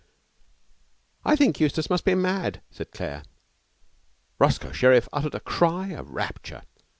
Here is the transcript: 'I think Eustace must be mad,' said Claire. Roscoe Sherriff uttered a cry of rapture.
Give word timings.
'I 1.25 1.35
think 1.35 1.59
Eustace 1.59 1.87
must 1.87 2.05
be 2.05 2.15
mad,' 2.15 2.63
said 2.71 2.89
Claire. 2.89 3.21
Roscoe 4.39 4.71
Sherriff 4.71 5.07
uttered 5.13 5.35
a 5.35 5.39
cry 5.39 5.89
of 5.89 6.09
rapture. 6.09 6.63